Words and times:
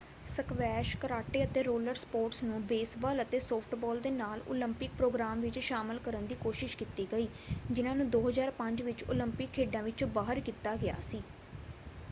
Squash 0.27 0.95
karate 0.97 1.43
ਅਤੇ 1.43 1.63
roller 1.63 1.95
sports 1.95 2.43
ਨੂੰ 2.43 2.61
baseball 2.67 3.21
ਅਤੇ 3.21 3.39
ਸੌਫਟਬਾਲ 3.39 3.99
ਦੇ 4.01 4.09
ਨਾਲ 4.11 4.41
ਓਲੰਪਿਕ 4.47 4.91
ਪ੍ਰੋਗਰਾਮ 4.93 5.41
ਵਿੱਚ 5.41 5.59
ਸ਼ਾਮਲ 5.59 5.99
ਕਰਨ 6.01 6.25
ਦੀ 6.27 6.35
ਕੋਸ਼ਿਸ਼ 6.39 6.75
ਕੀਤੀ 6.77 7.07
ਗਈ 7.11 7.27
ਜਿਨ੍ਹਾਂ 7.69 7.95
ਨੂੰ 7.95 8.09
2005 8.15 8.83
ਵਿੱਚ 8.83 9.03
ਓਲੰਪਿਕ 9.05 9.51
ਖੇਡਾਂ 9.53 9.83
ਵਿਚੋਂ 9.83 10.07
ਬਾਹਰ 10.13 10.39
ਕੀਤਾ 10.41 10.75
ਗਿਆ 10.77 10.95
ਸੀ। 11.03 11.21